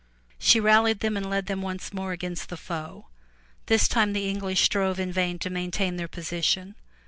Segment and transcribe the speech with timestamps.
[0.39, 3.05] She rallied them and led them once more against the foe.
[3.67, 6.73] This time the English strove in vain to maintain their position.